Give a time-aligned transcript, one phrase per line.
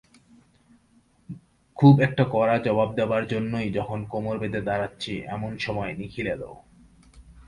[1.77, 6.43] খুব একটা কড়া জবাব দেবার জন্যই যখন কোমর বেঁধে দাঁড়াচ্ছি এমন সময় নিখিল এল।